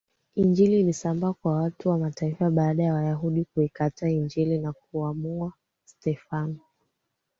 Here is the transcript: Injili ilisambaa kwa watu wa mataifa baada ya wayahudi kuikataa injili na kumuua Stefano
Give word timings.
Injili 0.35 0.79
ilisambaa 0.79 1.33
kwa 1.33 1.55
watu 1.55 1.89
wa 1.89 1.97
mataifa 1.97 2.49
baada 2.51 2.83
ya 2.83 2.93
wayahudi 2.93 3.45
kuikataa 3.45 4.07
injili 4.09 4.59
na 4.59 4.73
kumuua 4.73 5.53
Stefano 5.85 6.55